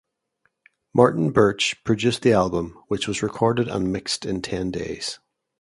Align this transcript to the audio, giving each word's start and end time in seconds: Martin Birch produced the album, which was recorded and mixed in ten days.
Martin 0.95 1.29
Birch 1.29 1.75
produced 1.83 2.23
the 2.23 2.33
album, 2.33 2.75
which 2.87 3.07
was 3.07 3.21
recorded 3.21 3.67
and 3.67 3.93
mixed 3.93 4.25
in 4.25 4.41
ten 4.41 4.71
days. 4.71 5.19